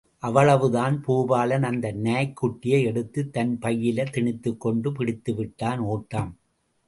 [0.23, 6.31] அவ்வளவுதான், பூபாலன் அந்த நாய்க் குட்டியைக் எடுத்துத் தன் பையில் திணித்துக் கொண்டு பிடித்துவிட்டான் ஒட்டம்!